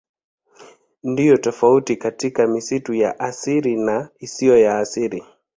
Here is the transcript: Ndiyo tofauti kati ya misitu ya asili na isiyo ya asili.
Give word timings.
Ndiyo 1.03 1.37
tofauti 1.37 1.95
kati 1.95 2.33
ya 2.37 2.47
misitu 2.47 2.93
ya 2.93 3.19
asili 3.19 3.75
na 3.77 4.09
isiyo 4.19 4.57
ya 4.57 4.79
asili. 4.79 5.23